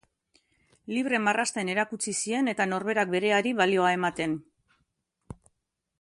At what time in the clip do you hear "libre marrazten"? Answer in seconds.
0.93-1.69